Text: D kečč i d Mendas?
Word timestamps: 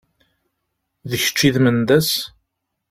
D 1.09 1.11
kečč 1.21 1.39
i 1.47 1.49
d 1.53 1.55
Mendas? 1.63 2.09